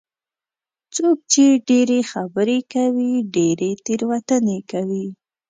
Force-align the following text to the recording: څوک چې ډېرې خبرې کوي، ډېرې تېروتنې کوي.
څوک 0.95 1.17
چې 1.31 1.43
ډېرې 1.69 1.99
خبرې 2.11 2.59
کوي، 2.73 3.13
ډېرې 3.35 3.71
تېروتنې 3.85 4.59
کوي. 4.71 5.05